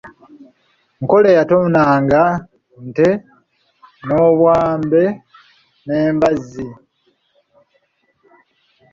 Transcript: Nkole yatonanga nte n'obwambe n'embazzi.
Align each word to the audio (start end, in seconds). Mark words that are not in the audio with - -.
Nkole 1.01 1.29
yatonanga 1.37 2.21
nte 2.87 3.09
n'obwambe 4.05 5.03
n'embazzi. 5.85 6.67